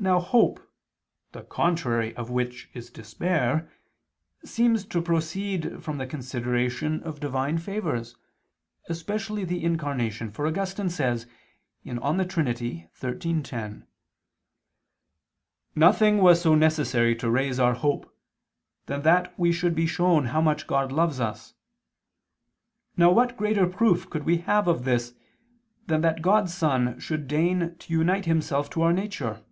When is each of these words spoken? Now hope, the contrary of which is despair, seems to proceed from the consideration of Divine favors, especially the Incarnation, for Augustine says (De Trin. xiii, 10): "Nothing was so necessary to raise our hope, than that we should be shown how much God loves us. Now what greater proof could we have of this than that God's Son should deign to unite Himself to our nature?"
Now 0.00 0.20
hope, 0.20 0.60
the 1.32 1.42
contrary 1.42 2.14
of 2.14 2.28
which 2.28 2.68
is 2.74 2.90
despair, 2.90 3.72
seems 4.44 4.84
to 4.84 5.00
proceed 5.00 5.82
from 5.82 5.96
the 5.96 6.06
consideration 6.06 7.02
of 7.04 7.20
Divine 7.20 7.56
favors, 7.56 8.14
especially 8.90 9.44
the 9.46 9.64
Incarnation, 9.64 10.30
for 10.30 10.46
Augustine 10.46 10.90
says 10.90 11.24
(De 11.86 12.24
Trin. 12.26 12.54
xiii, 12.54 12.90
10): 13.42 13.86
"Nothing 15.74 16.18
was 16.18 16.42
so 16.42 16.54
necessary 16.54 17.16
to 17.16 17.30
raise 17.30 17.58
our 17.58 17.72
hope, 17.72 18.14
than 18.84 19.00
that 19.04 19.32
we 19.38 19.52
should 19.52 19.74
be 19.74 19.86
shown 19.86 20.26
how 20.26 20.42
much 20.42 20.66
God 20.66 20.92
loves 20.92 21.18
us. 21.18 21.54
Now 22.94 23.10
what 23.10 23.38
greater 23.38 23.66
proof 23.66 24.10
could 24.10 24.24
we 24.26 24.36
have 24.38 24.68
of 24.68 24.84
this 24.84 25.14
than 25.86 26.02
that 26.02 26.20
God's 26.20 26.52
Son 26.52 27.00
should 27.00 27.26
deign 27.26 27.76
to 27.78 27.92
unite 27.94 28.26
Himself 28.26 28.68
to 28.70 28.82
our 28.82 28.92
nature?" 28.92 29.42